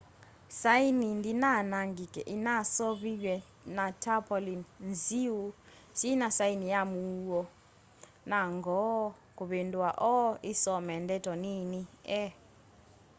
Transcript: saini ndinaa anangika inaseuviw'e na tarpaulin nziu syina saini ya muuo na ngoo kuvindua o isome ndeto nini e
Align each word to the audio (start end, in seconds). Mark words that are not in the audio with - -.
saini 0.61 1.07
ndinaa 1.19 1.57
anangika 1.63 2.21
inaseuviw'e 2.35 3.35
na 3.75 3.85
tarpaulin 4.03 4.61
nziu 4.89 5.39
syina 5.97 6.27
saini 6.37 6.65
ya 6.75 6.81
muuo 6.93 7.41
na 8.29 8.37
ngoo 8.55 9.03
kuvindua 9.37 9.89
o 10.13 10.15
isome 10.51 10.95
ndeto 11.05 11.33
nini 11.43 11.81
e 12.21 12.23